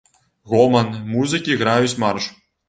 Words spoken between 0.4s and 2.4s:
Гоман, музыкі граюць марш.